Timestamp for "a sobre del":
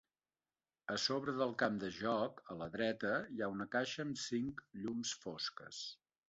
0.93-1.51